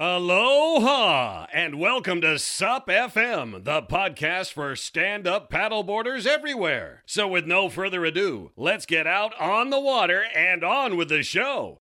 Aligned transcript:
Aloha 0.00 1.46
and 1.52 1.78
welcome 1.78 2.22
to 2.22 2.38
SUP 2.38 2.88
FM, 2.88 3.62
the 3.62 3.82
podcast 3.82 4.52
for 4.52 4.74
stand 4.74 5.26
up 5.26 5.50
paddleboarders 5.50 6.26
everywhere. 6.26 7.02
So, 7.06 7.28
with 7.28 7.46
no 7.46 7.68
further 7.68 8.04
ado, 8.04 8.50
let's 8.56 8.86
get 8.86 9.06
out 9.06 9.38
on 9.38 9.70
the 9.70 9.78
water 9.78 10.24
and 10.34 10.64
on 10.64 10.96
with 10.96 11.10
the 11.10 11.22
show. 11.22 11.81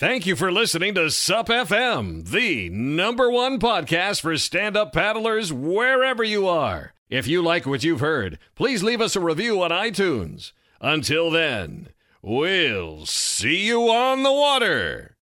Thank 0.00 0.24
you 0.24 0.34
for 0.34 0.50
listening 0.50 0.94
to 0.94 1.10
SUP 1.10 1.48
FM, 1.48 2.26
the 2.26 2.70
number 2.70 3.30
one 3.30 3.58
podcast 3.58 4.22
for 4.22 4.34
stand 4.38 4.74
up 4.74 4.94
paddlers 4.94 5.52
wherever 5.52 6.24
you 6.24 6.48
are. 6.48 6.94
If 7.10 7.26
you 7.26 7.42
like 7.42 7.66
what 7.66 7.84
you've 7.84 8.00
heard, 8.00 8.38
please 8.54 8.82
leave 8.82 9.02
us 9.02 9.14
a 9.14 9.20
review 9.20 9.60
on 9.60 9.70
iTunes. 9.70 10.52
Until 10.80 11.30
then, 11.30 11.88
we'll 12.22 13.04
see 13.04 13.66
you 13.66 13.90
on 13.90 14.22
the 14.22 14.32
water. 14.32 15.18